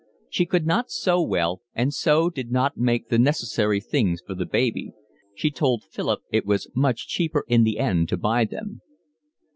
[0.31, 4.47] She could not sew well and so did not make the necessary things for the
[4.47, 4.93] baby;
[5.35, 8.81] she told Philip it was much cheaper in the end to buy them.